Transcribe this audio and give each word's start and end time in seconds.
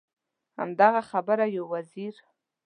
همدغه 0.57 1.01
خبره 1.09 1.45
یو 1.55 1.63
وزیر. 1.73 2.15